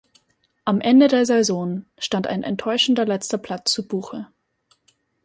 [0.65, 4.25] Am Ende der Saison stand ein enttäuschender letzter Platz zu Buche.